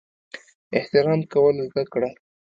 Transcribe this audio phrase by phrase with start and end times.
[0.77, 2.09] احترام کول زده کړه!